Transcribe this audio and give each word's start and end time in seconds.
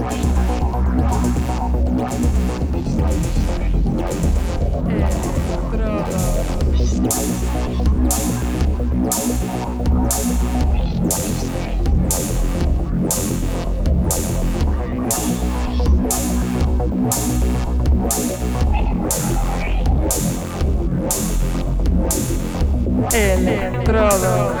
Estrada. 0.00 0.49
Electrodos. 23.12 24.60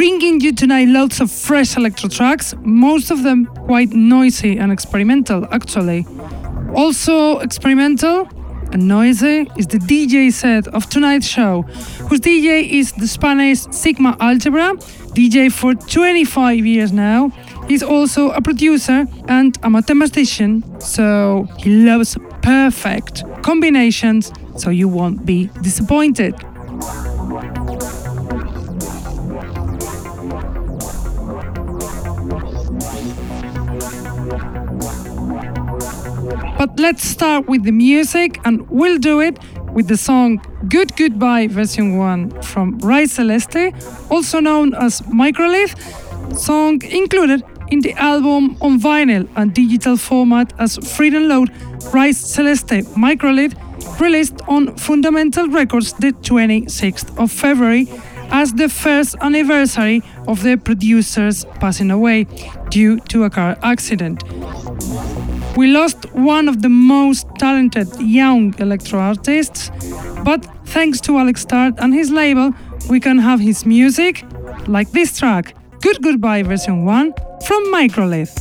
Bringing 0.00 0.40
you 0.40 0.50
tonight 0.50 0.88
lots 0.88 1.20
of 1.20 1.30
fresh 1.30 1.76
electro 1.76 2.08
tracks, 2.08 2.54
most 2.62 3.10
of 3.10 3.22
them 3.22 3.44
quite 3.66 3.90
noisy 3.90 4.56
and 4.56 4.72
experimental, 4.72 5.46
actually. 5.52 6.06
Also, 6.74 7.38
experimental 7.40 8.26
and 8.72 8.88
noisy 8.88 9.46
is 9.58 9.66
the 9.66 9.76
DJ 9.76 10.32
set 10.32 10.66
of 10.68 10.88
tonight's 10.88 11.26
show, 11.26 11.60
whose 12.08 12.20
DJ 12.20 12.66
is 12.66 12.92
the 12.92 13.06
Spanish 13.06 13.60
Sigma 13.72 14.16
Algebra, 14.20 14.74
DJ 15.12 15.52
for 15.52 15.74
25 15.74 16.64
years 16.64 16.92
now. 16.92 17.28
He's 17.68 17.82
also 17.82 18.30
a 18.30 18.40
producer 18.40 19.06
and 19.28 19.58
a 19.62 19.68
mathematician, 19.68 20.64
so 20.80 21.46
he 21.58 21.68
loves 21.84 22.16
perfect 22.40 23.22
combinations, 23.42 24.32
so 24.56 24.70
you 24.70 24.88
won't 24.88 25.26
be 25.26 25.50
disappointed. 25.60 26.34
But 36.60 36.78
let's 36.78 37.02
start 37.02 37.48
with 37.48 37.62
the 37.62 37.72
music, 37.72 38.38
and 38.44 38.68
we'll 38.68 38.98
do 38.98 39.20
it 39.20 39.38
with 39.72 39.88
the 39.88 39.96
song 39.96 40.42
Good 40.68 40.94
Goodbye 40.94 41.46
version 41.46 41.96
1 41.96 42.42
from 42.42 42.78
Rise 42.80 43.12
Celeste, 43.12 43.72
also 44.10 44.40
known 44.40 44.74
as 44.74 45.00
Microlith, 45.00 45.74
song 46.36 46.82
included 46.84 47.42
in 47.70 47.80
the 47.80 47.94
album 47.94 48.58
on 48.60 48.78
vinyl 48.78 49.26
and 49.36 49.54
digital 49.54 49.96
format 49.96 50.52
as 50.58 50.76
free 50.76 51.10
download 51.10 51.48
Rise 51.94 52.18
Celeste 52.18 52.84
Microlith, 52.94 53.56
released 53.98 54.42
on 54.46 54.76
Fundamental 54.76 55.48
Records 55.48 55.94
the 55.94 56.12
26th 56.12 57.18
of 57.18 57.32
February 57.32 57.88
as 58.32 58.52
the 58.52 58.68
first 58.68 59.16
anniversary 59.22 60.02
of 60.28 60.42
the 60.42 60.58
producers 60.58 61.46
passing 61.58 61.90
away 61.90 62.26
due 62.68 63.00
to 63.08 63.24
a 63.24 63.30
car 63.30 63.56
accident. 63.62 64.22
We 65.60 65.66
lost 65.66 66.06
one 66.14 66.48
of 66.48 66.62
the 66.62 66.70
most 66.70 67.26
talented 67.38 67.88
young 68.00 68.54
electro 68.58 68.98
artists, 68.98 69.70
but 70.24 70.42
thanks 70.64 71.02
to 71.02 71.18
Alex 71.18 71.42
Start 71.42 71.74
and 71.76 71.92
his 71.92 72.10
label, 72.10 72.54
we 72.88 72.98
can 72.98 73.18
have 73.18 73.40
his 73.40 73.66
music, 73.66 74.24
like 74.66 74.90
this 74.92 75.18
track, 75.18 75.54
Good 75.82 76.00
Goodbye 76.02 76.44
version 76.44 76.86
1 76.86 77.12
from 77.46 77.62
Microlith. 77.66 78.34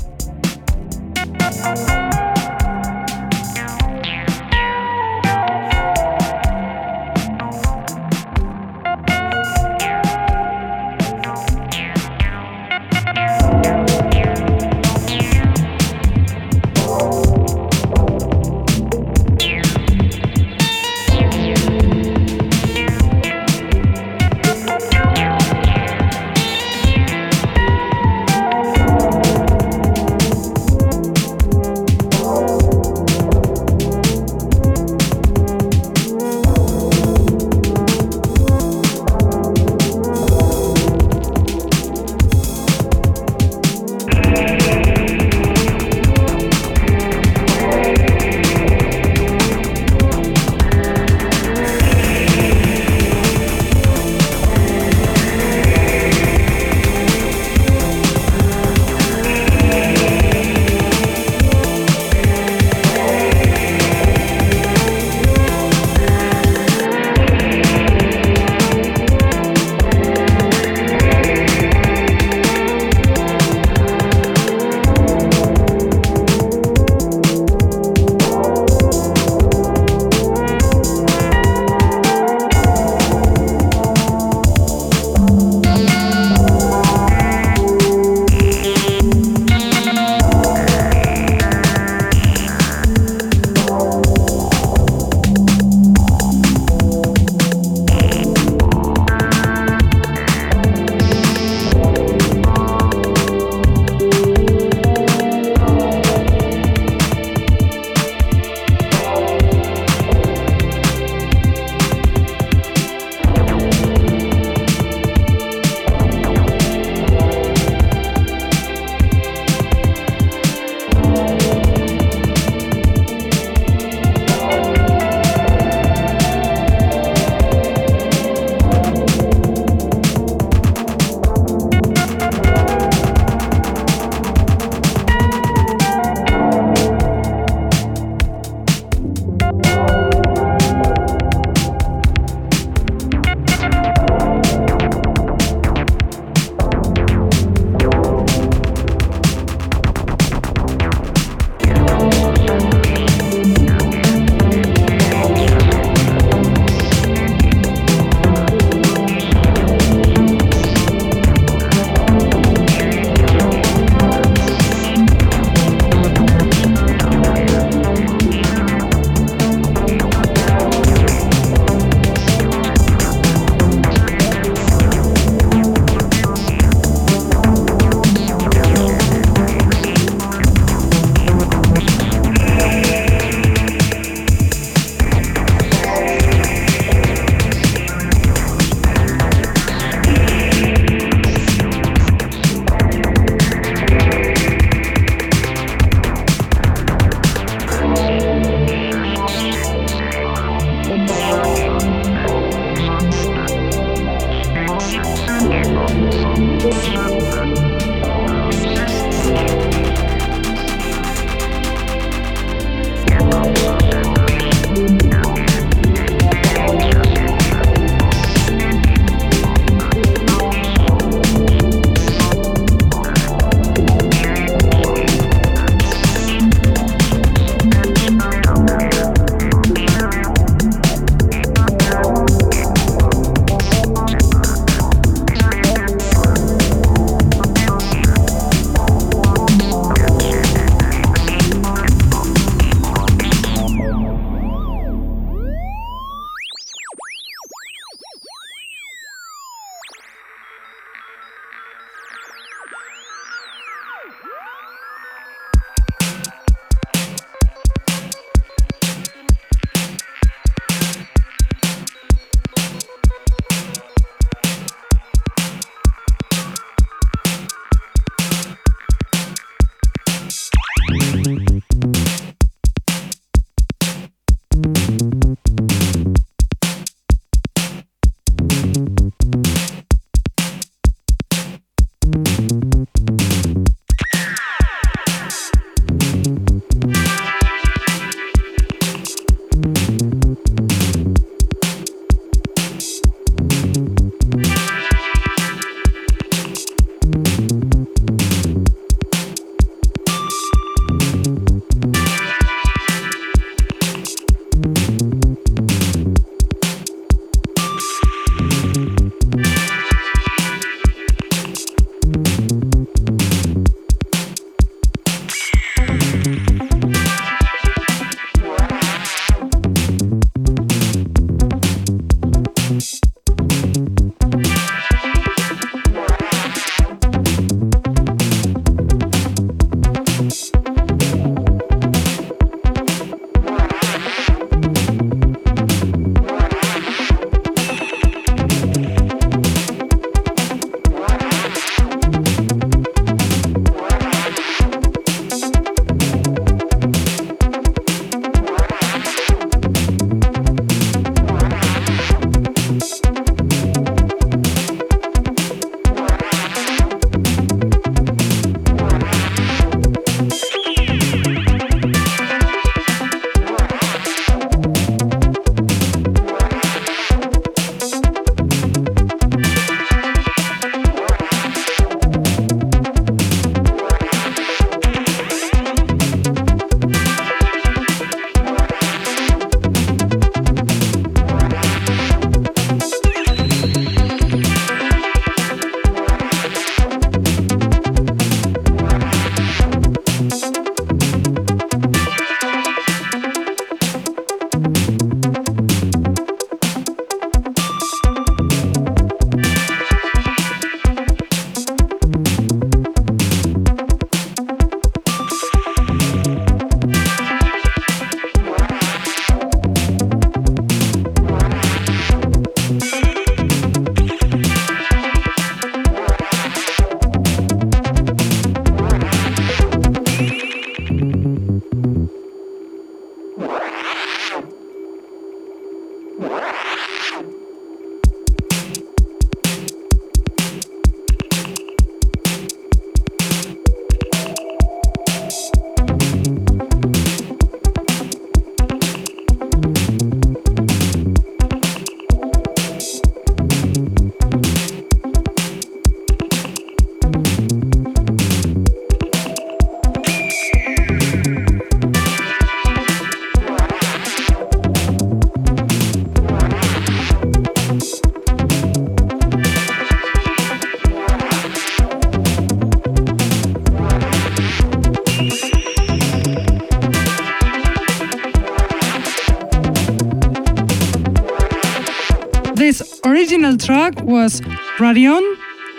Track 473.69 474.01
was 474.01 474.41
Radion 474.79 475.23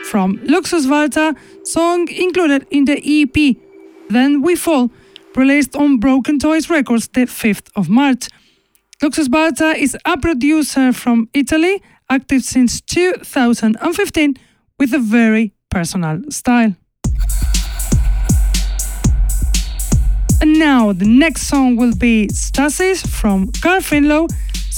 from 0.05 0.39
Luxus 0.47 0.89
Walter, 0.89 1.35
song 1.65 2.09
included 2.09 2.65
in 2.71 2.85
the 2.85 2.99
EP 3.05 3.57
Then 4.09 4.43
We 4.43 4.55
Fall, 4.55 4.93
released 5.35 5.75
on 5.75 5.99
Broken 5.99 6.39
Toys 6.39 6.71
Records 6.71 7.09
the 7.09 7.27
5th 7.27 7.69
of 7.75 7.89
March. 7.89 8.29
Luxus 9.03 9.29
Walter 9.29 9.73
is 9.73 9.97
a 10.05 10.17
producer 10.17 10.93
from 10.93 11.29
Italy, 11.35 11.83
active 12.09 12.45
since 12.45 12.81
2015 12.81 14.37
with 14.79 14.95
a 14.95 15.01
very 15.01 15.53
personal 15.69 16.23
style. 16.31 16.77
And 20.41 20.61
now 20.61 20.93
the 20.93 21.09
next 21.09 21.49
song 21.49 21.75
will 21.75 21.97
be 21.97 22.29
Stasis 22.29 23.03
from 23.05 23.51
Carl 23.61 23.81
Finlow 23.81 24.29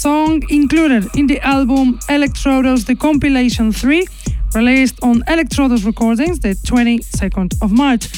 song 0.03 0.43
included 0.51 1.07
in 1.15 1.29
the 1.29 1.39
album 1.47 1.97
Electrodos 2.09 2.85
The 2.87 2.97
Compilation 2.97 3.71
3, 3.71 4.05
released 4.53 4.99
on 5.01 5.23
Electrodos 5.29 5.87
Recordings 5.87 6.41
the 6.41 6.57
22nd 6.67 7.63
of 7.63 7.71
March. 7.71 8.11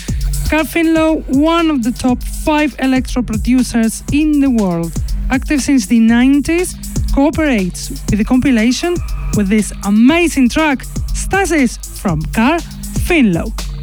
Carl 0.48 0.64
Finlow, 0.64 1.22
one 1.28 1.70
of 1.70 1.82
the 1.82 1.92
top 1.92 2.22
five 2.22 2.74
electro 2.78 3.20
producers 3.20 4.02
in 4.14 4.40
the 4.40 4.48
world, 4.48 4.92
active 5.28 5.60
since 5.60 5.84
the 5.84 6.00
90s, 6.00 6.74
cooperates 7.14 7.90
with 7.90 8.18
the 8.18 8.24
compilation 8.24 8.96
with 9.36 9.48
this 9.48 9.70
amazing 9.84 10.48
track, 10.48 10.84
Stasis 11.12 11.76
from 12.00 12.22
Carl 12.32 12.60
Finlow. 13.06 13.73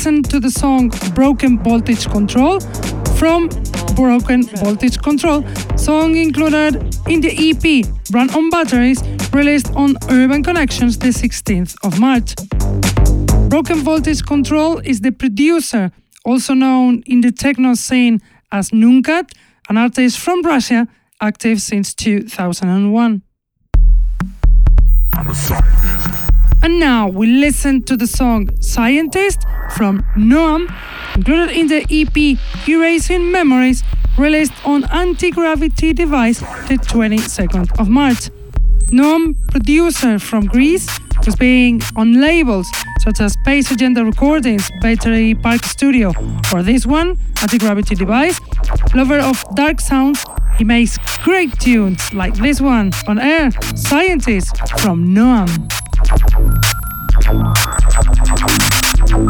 Listen 0.00 0.22
to 0.22 0.40
the 0.40 0.50
song 0.50 0.88
Broken 1.14 1.62
Voltage 1.62 2.08
Control 2.08 2.58
from 3.18 3.50
Broken 3.94 4.44
Voltage 4.44 4.98
Control, 4.98 5.44
song 5.76 6.16
included 6.16 6.76
in 7.06 7.20
the 7.20 7.30
EP 7.36 7.84
Run 8.10 8.30
on 8.30 8.48
Batteries, 8.48 9.02
released 9.34 9.70
on 9.74 9.96
Urban 10.08 10.42
Connections 10.42 10.96
the 10.96 11.08
16th 11.08 11.76
of 11.84 12.00
March. 12.00 12.34
Broken 13.50 13.80
Voltage 13.80 14.24
Control 14.24 14.78
is 14.78 15.02
the 15.02 15.12
producer, 15.12 15.92
also 16.24 16.54
known 16.54 17.02
in 17.04 17.20
the 17.20 17.30
techno 17.30 17.74
scene 17.74 18.22
as 18.50 18.70
Nuncat, 18.70 19.30
an 19.68 19.76
artist 19.76 20.18
from 20.18 20.40
Russia 20.40 20.88
active 21.20 21.60
since 21.60 21.92
2001. 21.92 23.20
And 26.62 26.78
now 26.80 27.06
we 27.06 27.26
listen 27.26 27.82
to 27.82 27.98
the 27.98 28.06
song 28.06 28.48
Scientist 28.62 29.44
from 29.80 30.04
Noam, 30.14 30.70
included 31.16 31.56
in 31.56 31.66
the 31.68 31.80
EP 31.88 32.38
Erasing 32.68 33.32
Memories, 33.32 33.82
released 34.18 34.52
on 34.66 34.84
Anti 34.92 35.30
Gravity 35.30 35.94
Device 35.94 36.40
the 36.68 36.76
22nd 36.76 37.80
of 37.80 37.88
March. 37.88 38.28
Noam, 38.92 39.34
producer 39.48 40.18
from 40.18 40.44
Greece, 40.44 40.86
was 41.24 41.34
being 41.34 41.80
on 41.96 42.20
labels 42.20 42.68
such 43.00 43.22
as 43.22 43.32
Space 43.32 43.70
Agenda 43.70 44.04
Recordings, 44.04 44.70
Battery 44.82 45.34
Park 45.34 45.64
Studio, 45.64 46.12
or 46.52 46.62
this 46.62 46.84
one, 46.84 47.16
Anti 47.40 47.56
Gravity 47.56 47.94
Device. 47.94 48.38
Lover 48.94 49.20
of 49.20 49.42
dark 49.54 49.80
sounds, 49.80 50.22
he 50.58 50.64
makes 50.64 50.98
great 51.24 51.58
tunes 51.58 52.12
like 52.12 52.34
this 52.34 52.60
one 52.60 52.92
on 53.08 53.18
air, 53.18 53.50
Scientist 53.74 54.58
from 54.78 55.14
Noam. 55.14 55.48
Thank 59.10 59.24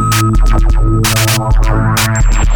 you. 2.35 2.50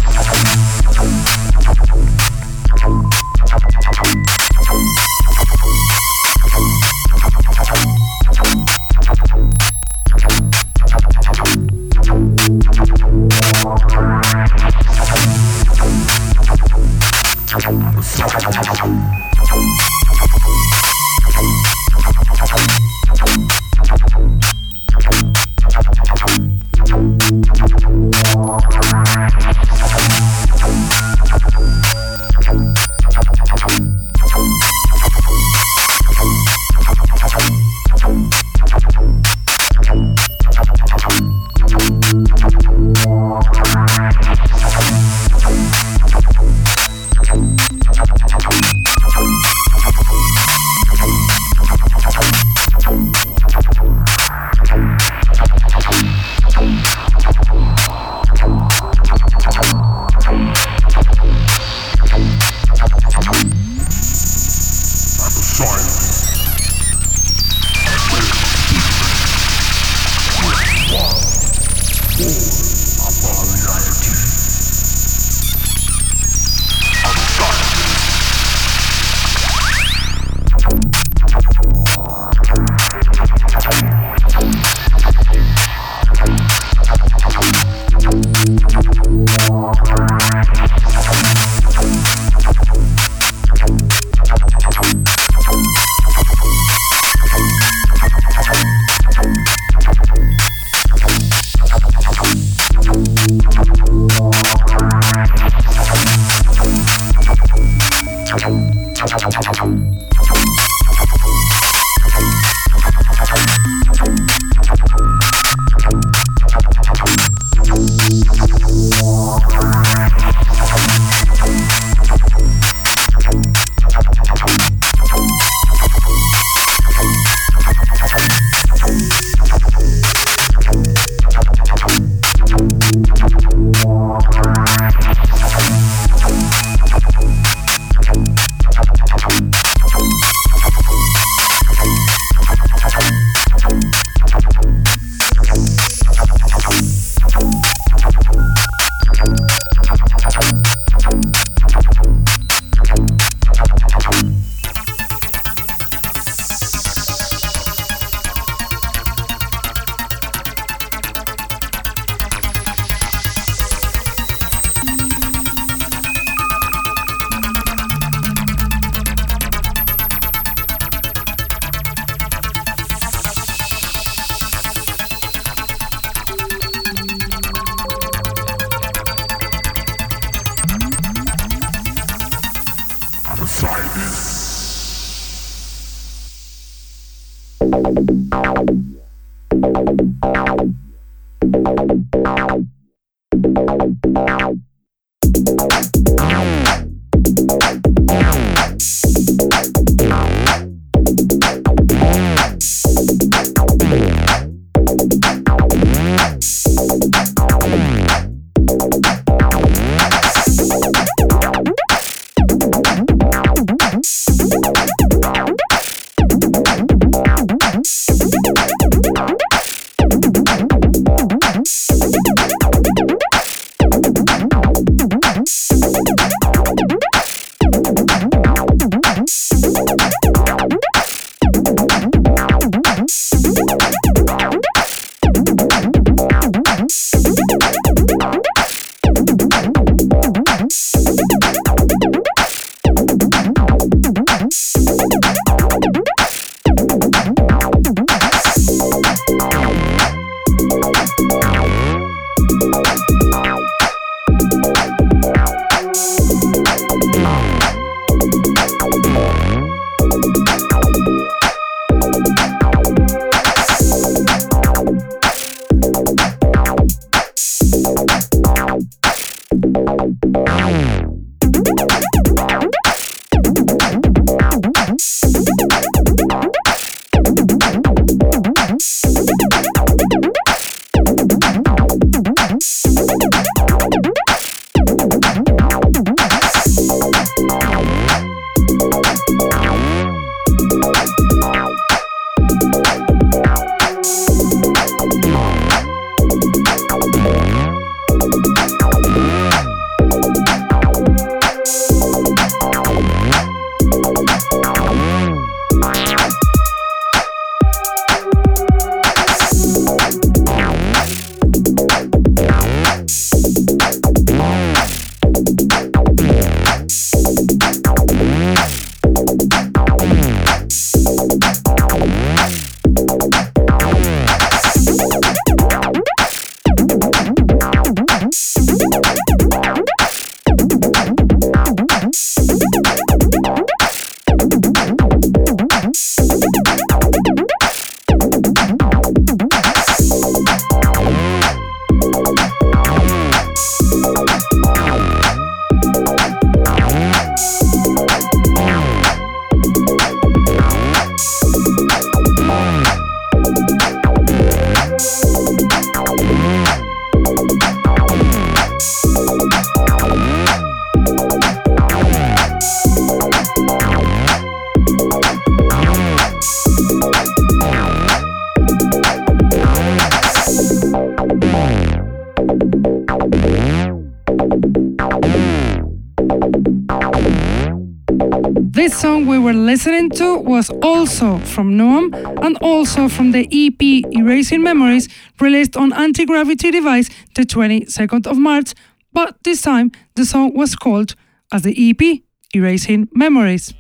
Listening 379.76 380.10
to 380.12 380.38
was 380.38 380.70
also 380.82 381.38
from 381.40 381.78
Noam 381.78 382.14
and 382.42 382.58
also 382.62 383.10
from 383.10 383.34
the 383.34 383.46
EP 383.52 384.06
Erasing 384.14 384.64
Memories 384.64 385.10
released 385.42 385.76
on 385.76 385.92
Anti 385.92 386.24
Gravity 386.24 386.72
Device 386.72 387.10
the 387.36 387.42
22nd 387.42 388.26
of 388.26 388.38
March, 388.38 388.74
but 389.12 389.36
this 389.44 389.62
time 389.64 389.92
the 390.16 390.24
song 390.24 390.56
was 390.56 390.78
called 390.78 391.16
as 391.52 391.64
the 391.64 391.76
EP 391.76 392.22
Erasing 392.56 393.10
Memories. 393.12 393.74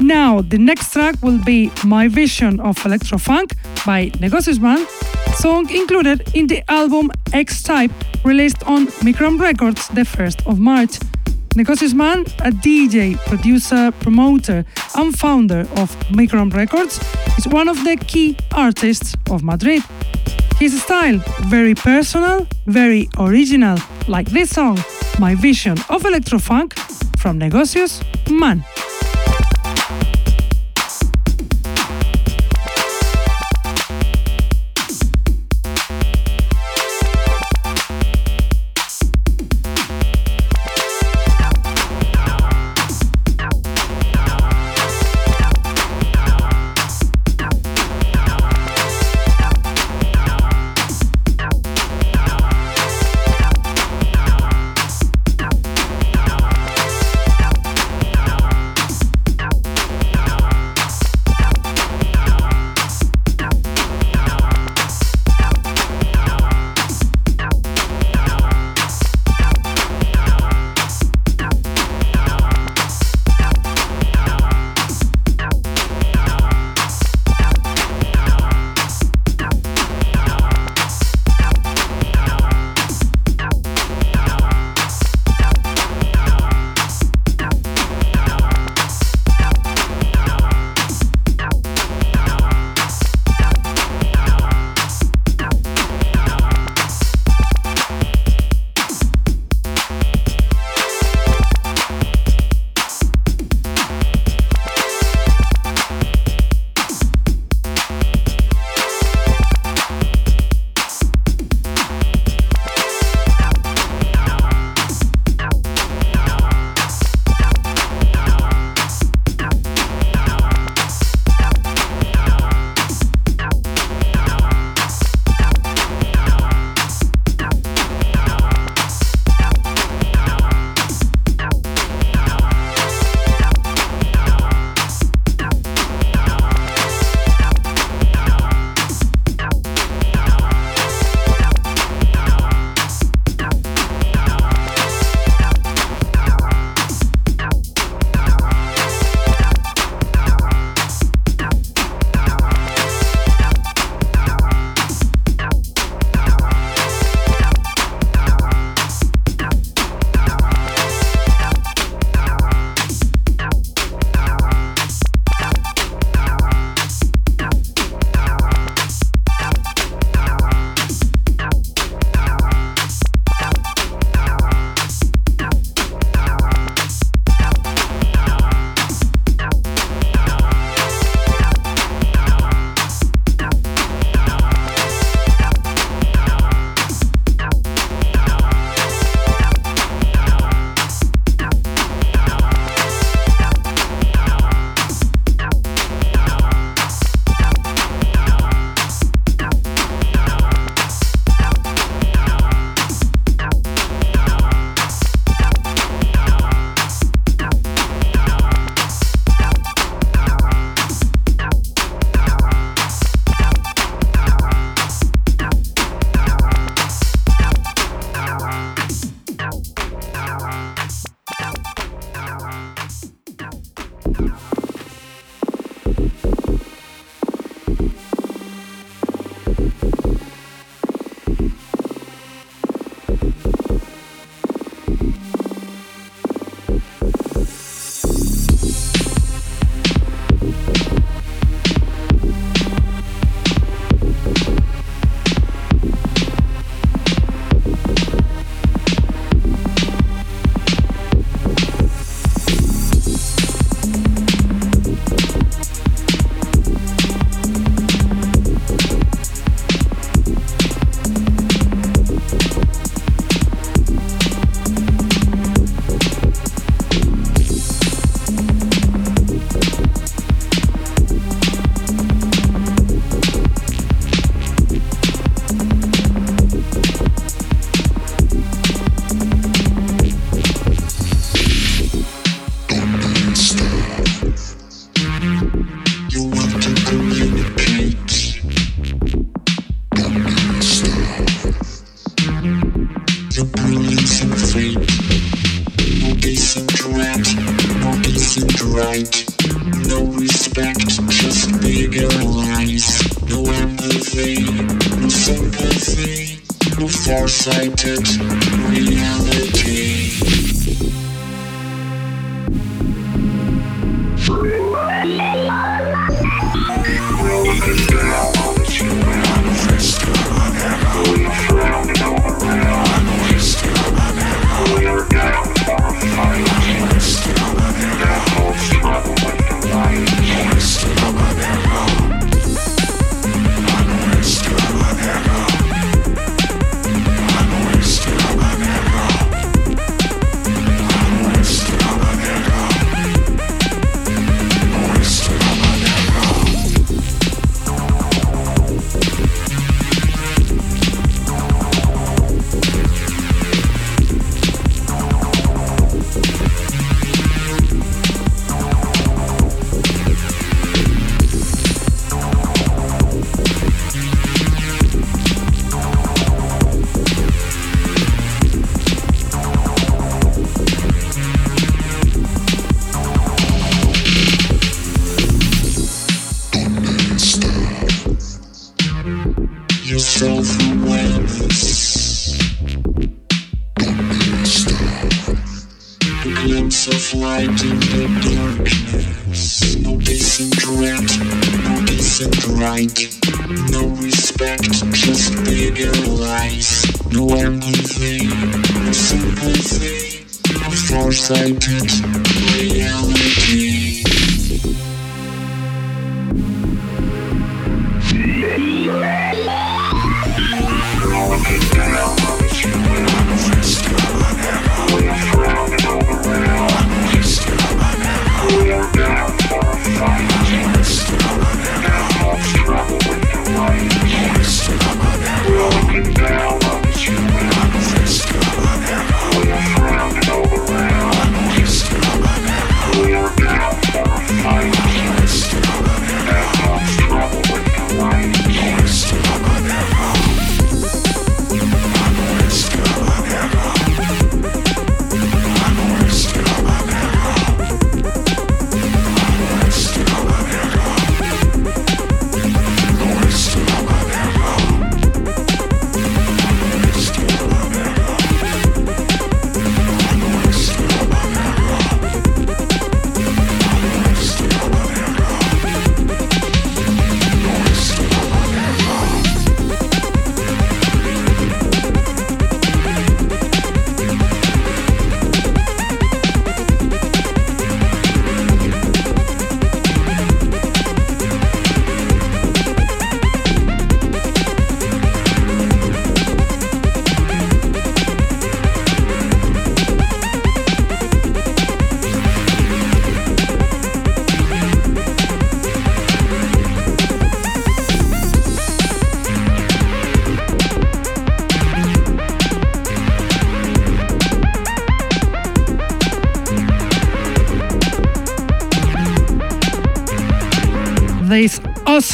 Now, 0.00 0.40
the 0.42 0.58
next 0.58 0.92
track 0.92 1.14
will 1.22 1.40
be 1.44 1.70
My 1.84 2.08
Vision 2.08 2.58
of 2.58 2.76
Electrofunk 2.78 3.54
by 3.86 4.10
Negocius 4.18 4.58
Man, 4.58 4.84
song 5.36 5.70
included 5.70 6.34
in 6.34 6.48
the 6.48 6.68
album 6.68 7.12
X 7.32 7.62
Type 7.62 7.92
released 8.24 8.64
on 8.64 8.88
Micron 9.04 9.38
Records 9.38 9.86
the 9.86 10.02
1st 10.02 10.48
of 10.48 10.58
March. 10.58 10.98
Negocius 11.56 11.94
Man, 11.94 12.22
a 12.40 12.50
DJ, 12.50 13.16
producer, 13.26 13.92
promoter, 14.00 14.64
and 14.96 15.16
founder 15.16 15.60
of 15.76 15.96
Micron 16.10 16.52
Records, 16.52 16.98
is 17.38 17.46
one 17.46 17.68
of 17.68 17.76
the 17.84 17.96
key 17.96 18.36
artists 18.52 19.14
of 19.30 19.44
Madrid. 19.44 19.82
His 20.58 20.82
style, 20.82 21.22
very 21.42 21.74
personal, 21.74 22.46
very 22.66 23.08
original, 23.18 23.78
like 24.08 24.28
this 24.30 24.50
song, 24.50 24.78
My 25.20 25.36
Vision 25.36 25.78
of 25.88 26.02
Electrofunk 26.02 26.72
from 27.20 27.38
Negocius 27.38 28.00
Man. 28.28 28.64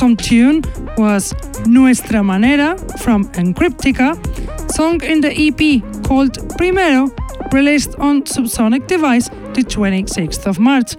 Awesome 0.01 0.17
tune 0.17 0.63
was 0.97 1.35
Nuestra 1.67 2.25
Manera 2.25 2.79
from 3.01 3.27
Encryptica, 3.33 4.17
song 4.73 5.03
in 5.03 5.21
the 5.21 5.29
EP 5.29 5.83
called 6.05 6.39
Primero, 6.57 7.15
released 7.53 7.95
on 7.97 8.23
Subsonic 8.23 8.87
Device 8.87 9.29
the 9.53 9.63
26th 9.63 10.47
of 10.47 10.59
March. 10.59 10.97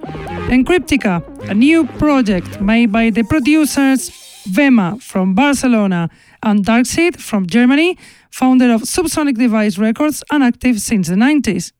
Encryptica, 0.54 1.20
a 1.50 1.54
new 1.54 1.84
project 1.98 2.60
made 2.60 2.92
by 2.92 3.10
the 3.10 3.24
producers 3.24 4.10
Vema 4.48 5.02
from 5.02 5.34
Barcelona 5.34 6.08
and 6.44 6.64
Darkseed 6.64 7.16
from 7.16 7.48
Germany, 7.48 7.98
founder 8.30 8.72
of 8.72 8.82
Subsonic 8.82 9.36
Device 9.36 9.78
Records 9.78 10.22
and 10.30 10.44
active 10.44 10.80
since 10.80 11.08
the 11.08 11.16
90s. 11.16 11.72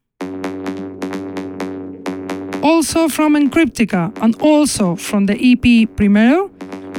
Also 2.65 3.09
from 3.09 3.37
Encryptica 3.37 4.13
and 4.21 4.35
also 4.43 4.97
from 4.97 5.27
the 5.27 5.37
EP 5.39 5.89
Primero, 5.95 6.51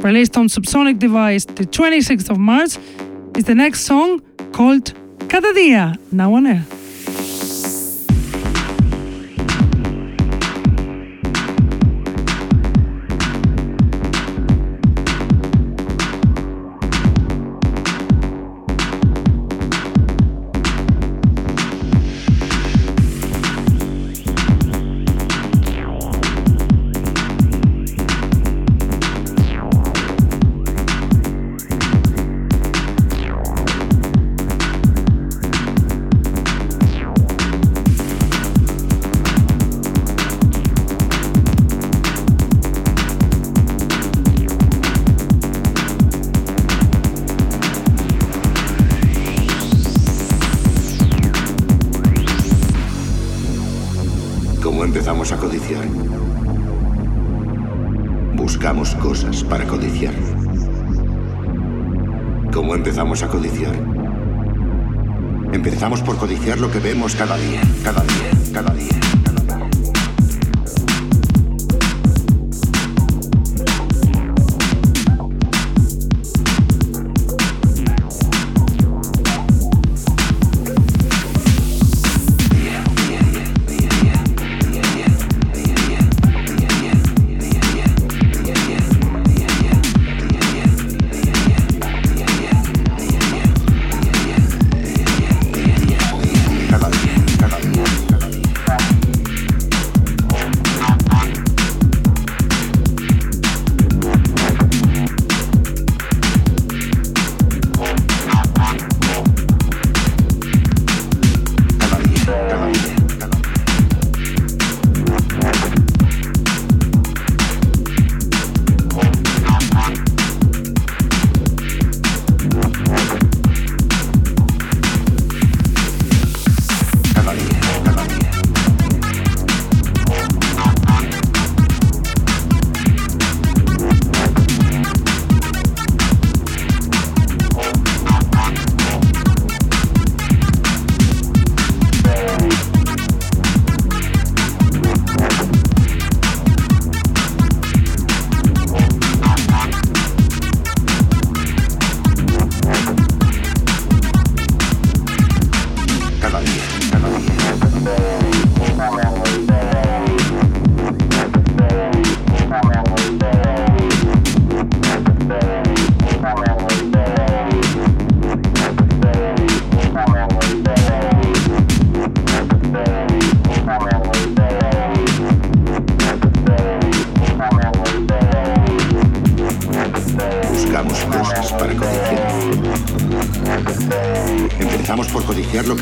released 0.04 0.36
on 0.36 0.46
Subsonic 0.48 0.98
Device 0.98 1.46
the 1.46 1.64
26th 1.64 2.30
of 2.30 2.38
March, 2.38 2.76
is 3.36 3.44
the 3.44 3.54
next 3.54 3.80
song 3.80 4.20
called 4.52 4.92
Cada 5.28 5.52
Día, 5.54 5.98
now 6.12 6.34
on 6.34 6.46
air. 6.46 6.83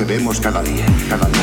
vemos 0.05 0.41
cada 0.41 0.63
día, 0.63 0.87
cada 1.09 1.29
día. 1.29 1.42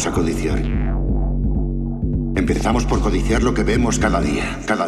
¿Cómo 0.00 0.06
empezamos 0.06 0.06
a 0.06 0.12
codiciar? 0.12 0.62
Empezamos 2.34 2.86
por 2.86 3.00
codiciar 3.02 3.42
lo 3.42 3.52
que 3.52 3.64
vemos 3.64 3.98
cada 3.98 4.20
día, 4.22 4.58
cada 4.64 4.86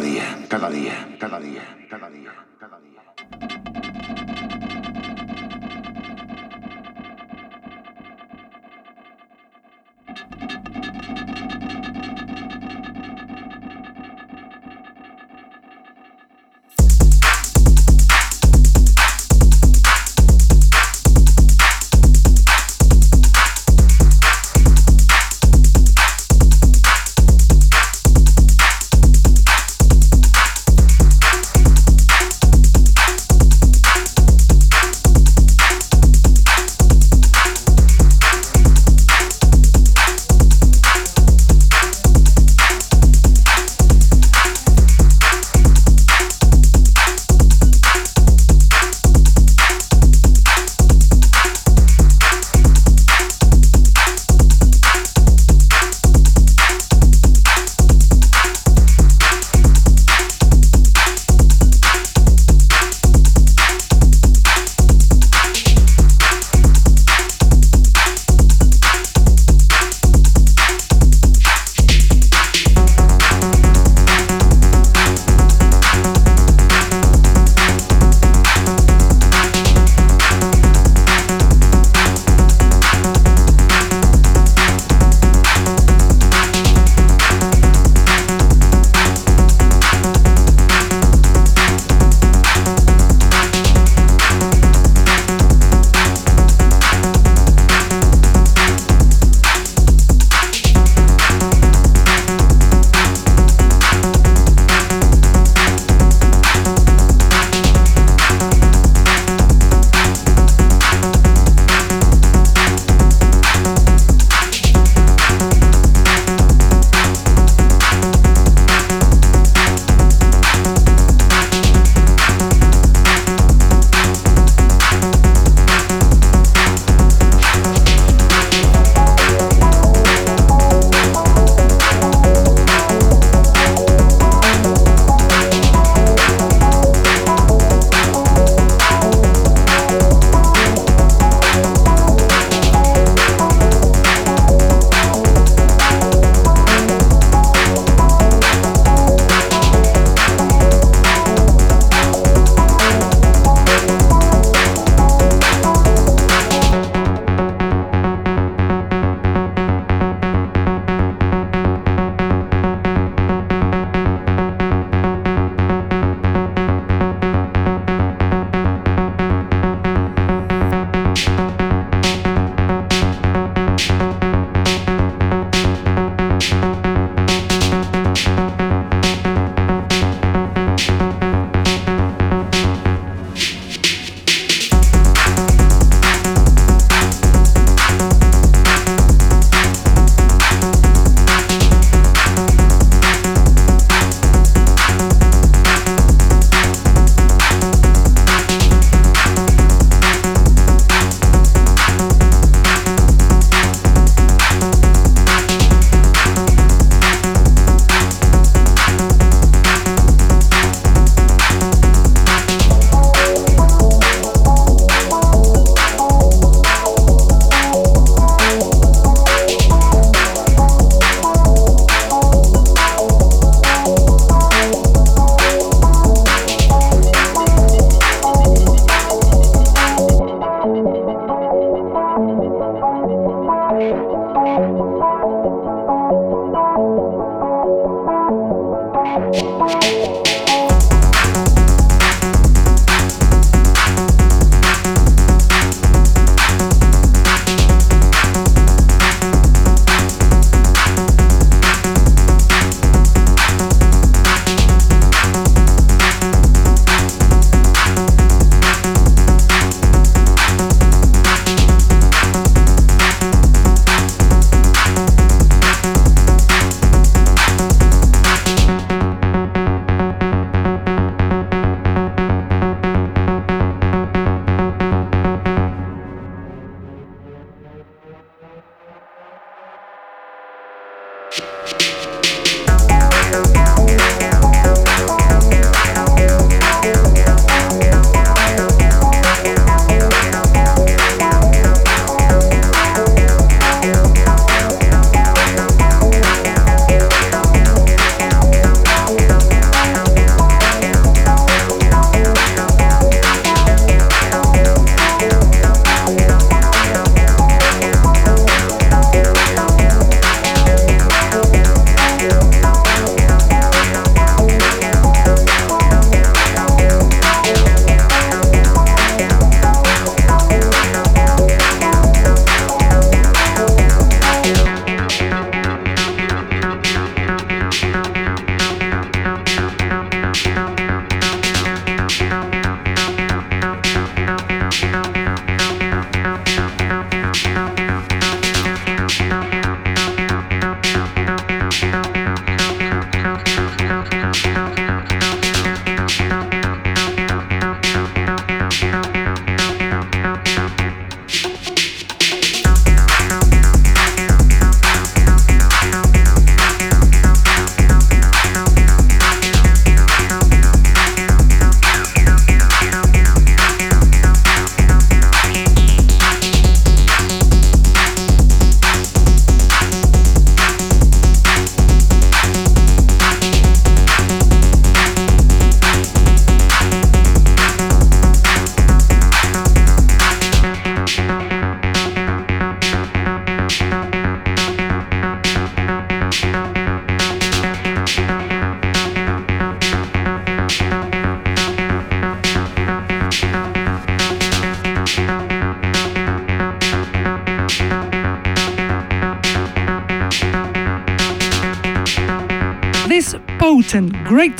Música 239.13 239.92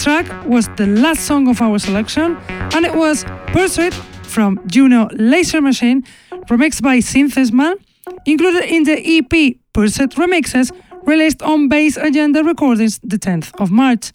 track 0.04 0.46
was 0.46 0.68
the 0.76 0.86
last 0.86 1.22
song 1.24 1.48
of 1.48 1.62
our 1.62 1.80
selection, 1.80 2.38
and 2.50 2.86
it 2.86 2.94
was 2.94 3.24
Pursuit 3.54 3.94
from 4.24 4.60
Juno 4.68 5.08
Laser 5.14 5.62
Machine, 5.62 6.04
remixed 6.50 6.82
by 6.82 6.98
Synthesman, 6.98 7.76
included 8.26 8.66
in 8.66 8.84
the 8.84 8.98
EP 9.00 9.56
Pursuit 9.72 10.12
Remixes, 10.16 10.74
released 11.06 11.42
on 11.42 11.70
Bass 11.70 11.96
Agenda 11.96 12.44
Recordings 12.44 13.00
the 13.02 13.18
10th 13.18 13.58
of 13.62 13.72
March. 13.72 14.12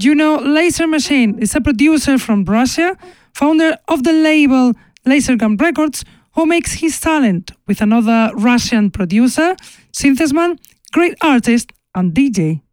Juno 0.00 0.40
Laser 0.40 0.88
Machine 0.88 1.38
is 1.38 1.54
a 1.54 1.60
producer 1.60 2.18
from 2.18 2.44
Russia, 2.44 2.96
founder 3.34 3.76
of 3.86 4.02
the 4.02 4.12
label 4.12 4.72
Lasergun 5.06 5.60
Records, 5.60 6.04
who 6.34 6.44
makes 6.44 6.72
his 6.80 6.98
talent 7.00 7.52
with 7.68 7.80
another 7.80 8.32
Russian 8.34 8.90
producer, 8.90 9.54
Synthesman, 9.92 10.58
great 10.92 11.14
artist 11.22 11.72
and 11.94 12.12
DJ. 12.12 12.63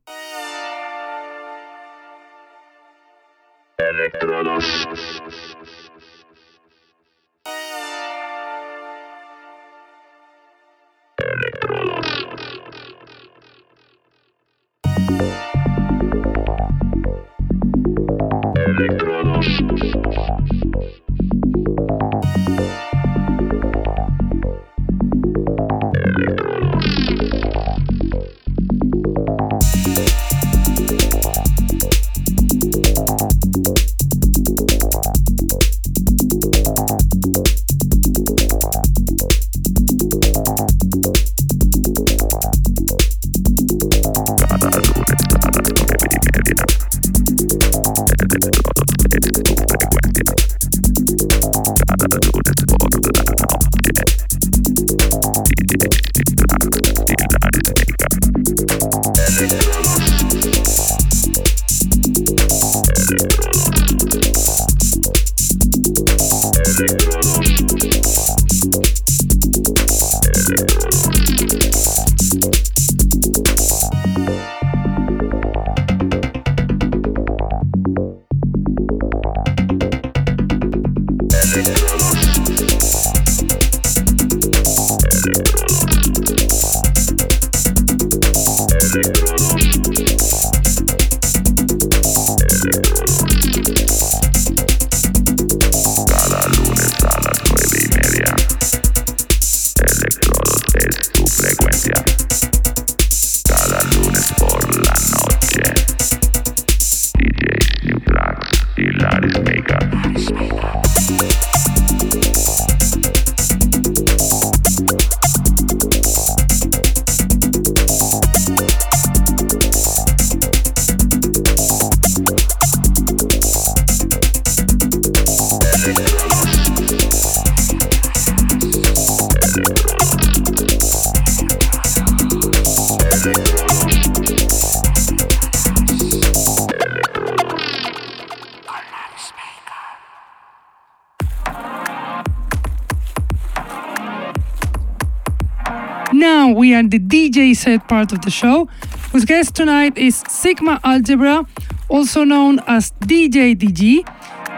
DJ 147.42 147.56
set 147.56 147.88
part 147.88 148.12
of 148.12 148.22
the 148.22 148.30
show, 148.30 148.66
whose 149.12 149.26
guest 149.26 149.56
tonight 149.56 149.98
is 149.98 150.24
Sigma 150.30 150.80
Algebra, 150.84 151.44
also 151.90 152.24
known 152.24 152.60
as 152.68 152.92
DJ 153.00 153.56
DG, 153.56 154.06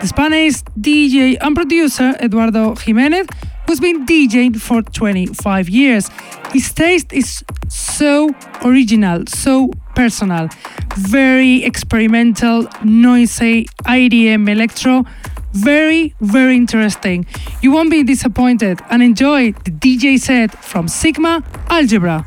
the 0.02 0.08
Spanish 0.08 0.56
DJ 0.78 1.38
and 1.40 1.56
producer 1.56 2.14
Eduardo 2.20 2.76
Jimenez, 2.76 3.28
who's 3.66 3.80
been 3.80 4.06
DJing 4.06 4.60
for 4.60 4.82
25 4.82 5.70
years. 5.70 6.10
His 6.52 6.74
taste 6.74 7.14
is 7.14 7.46
so 7.70 8.30
original, 8.66 9.24
so 9.28 9.70
personal, 9.96 10.50
very 10.98 11.64
experimental, 11.64 12.68
noisy, 12.84 13.68
IDM 13.86 14.50
electro 14.50 15.06
very, 15.54 16.16
very 16.20 16.56
interesting. 16.56 17.28
You 17.62 17.72
won't 17.72 17.92
be 17.92 18.04
disappointed 18.04 18.82
and 18.90 19.04
enjoy 19.04 19.52
the 19.52 19.70
DJ 19.70 20.20
set 20.20 20.52
from 20.52 20.88
Sigma 20.88 21.44
Algebra. 21.70 22.26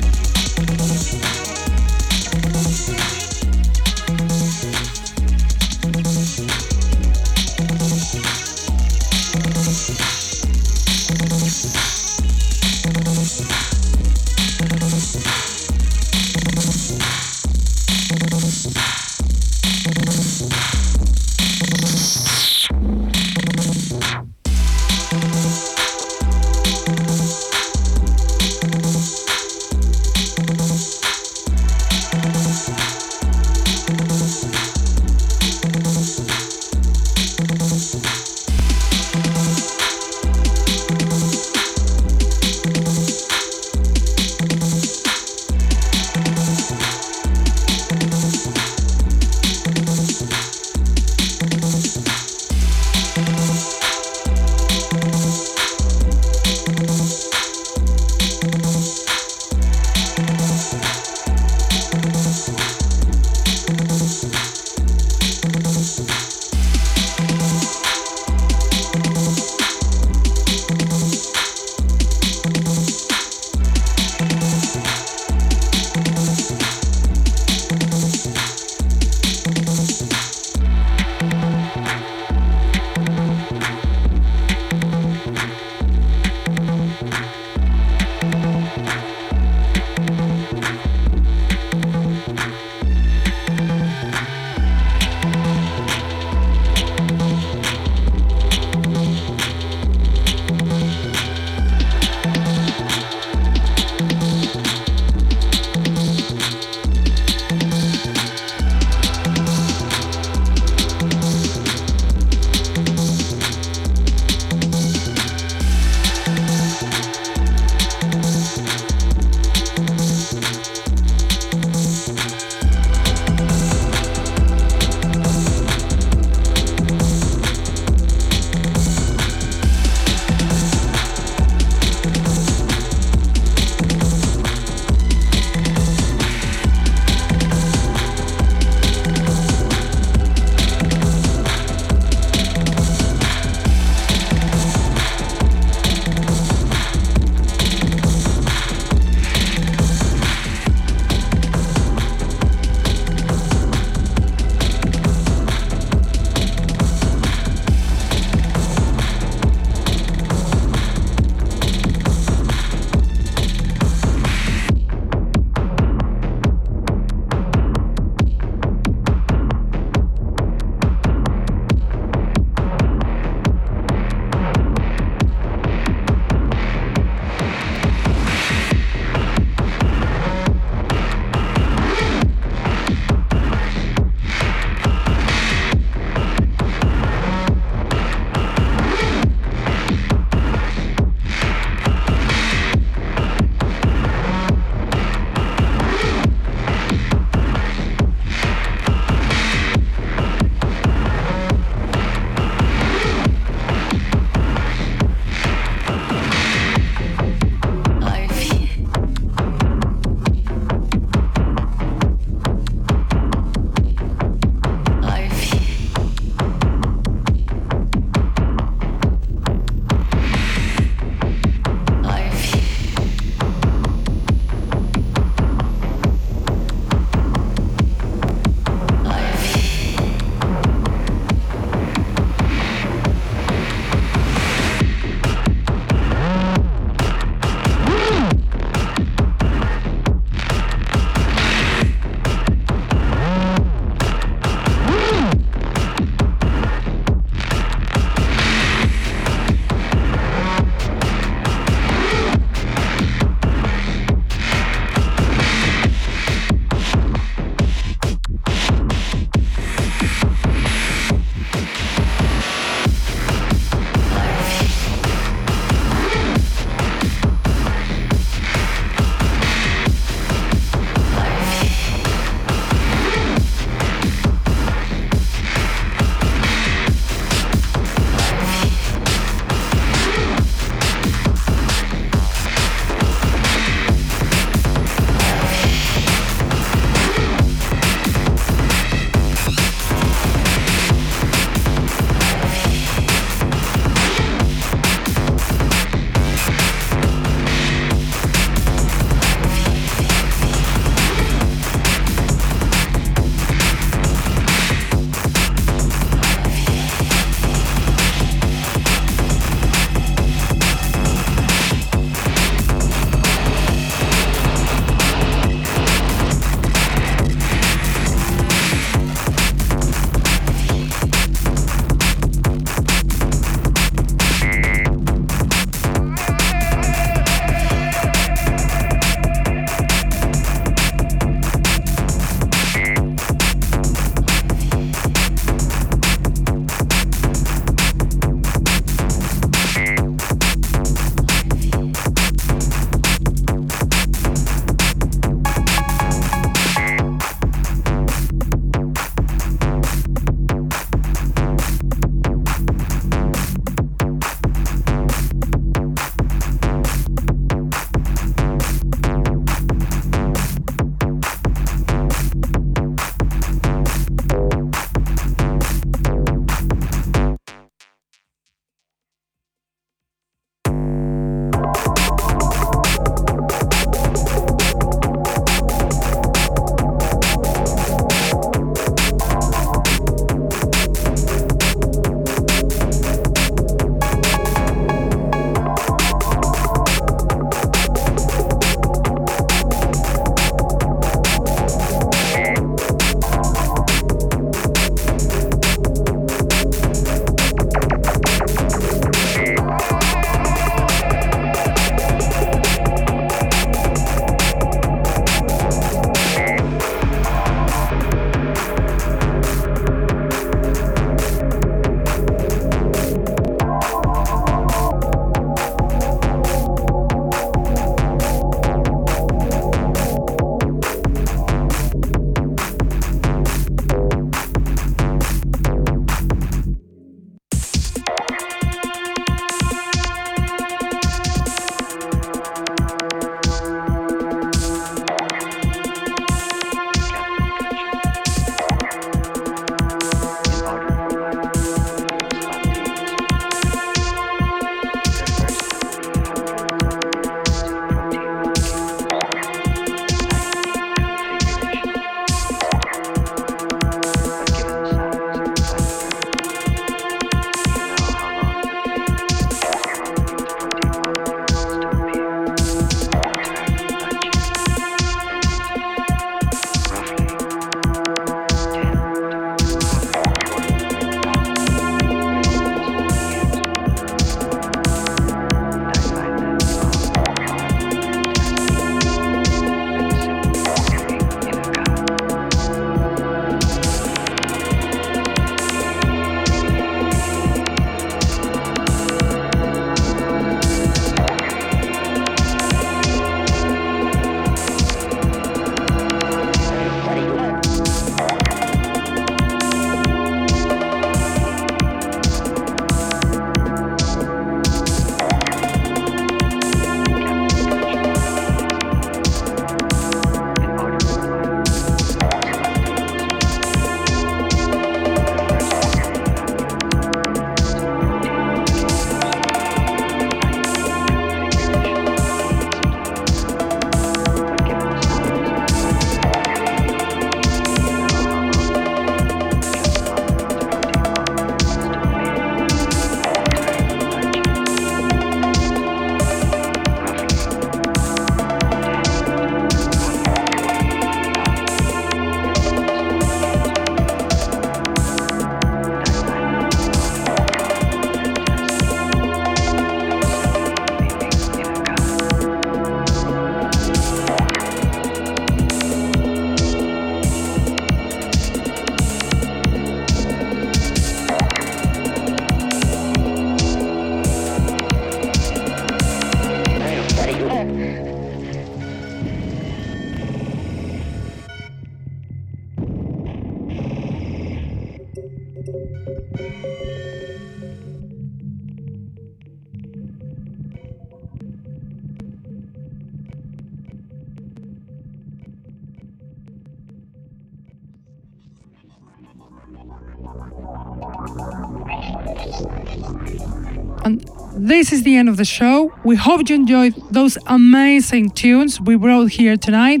This 594.88 595.00
is 595.00 595.04
the 595.04 595.16
end 595.16 595.28
of 595.28 595.36
the 595.36 595.44
show. 595.44 595.92
We 596.02 596.16
hope 596.16 596.48
you 596.48 596.54
enjoyed 596.54 596.94
those 597.10 597.36
amazing 597.46 598.30
tunes 598.30 598.80
we 598.80 598.96
brought 598.96 599.32
here 599.32 599.54
tonight. 599.58 600.00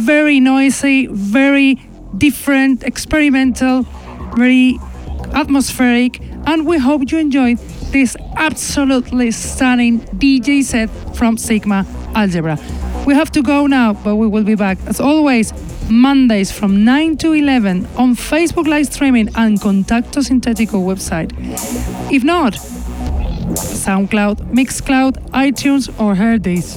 Very 0.00 0.40
noisy, 0.40 1.06
very 1.06 1.76
different, 2.16 2.82
experimental, 2.82 3.82
very 4.34 4.76
atmospheric, 5.34 6.20
and 6.46 6.66
we 6.66 6.78
hope 6.78 7.12
you 7.12 7.18
enjoyed 7.18 7.58
this 7.92 8.16
absolutely 8.34 9.30
stunning 9.30 10.00
DJ 10.00 10.64
set 10.64 10.90
from 11.14 11.38
Sigma 11.38 11.86
Algebra. 12.16 12.58
We 13.06 13.14
have 13.14 13.30
to 13.30 13.42
go 13.42 13.68
now, 13.68 13.92
but 13.92 14.16
we 14.16 14.26
will 14.26 14.42
be 14.42 14.56
back 14.56 14.78
as 14.88 14.98
always 14.98 15.52
Mondays 15.88 16.50
from 16.50 16.84
9 16.84 17.18
to 17.18 17.34
11 17.34 17.86
on 17.96 18.16
Facebook 18.16 18.66
live 18.66 18.86
streaming 18.86 19.28
and 19.36 19.60
Contacto 19.60 20.22
Sintetico 20.24 20.82
website. 20.82 21.30
If 22.12 22.24
not, 22.24 22.58
SoundCloud, 23.58 24.52
Mixcloud, 24.52 25.18
iTunes, 25.30 25.88
or 26.00 26.14
Hearthis. 26.14 26.76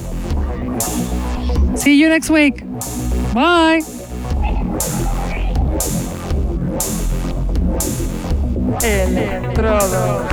See 1.78 1.98
you 2.00 2.08
next 2.08 2.30
week. 2.30 2.64
Bye. 3.32 3.80
Electrodos. 8.82 10.32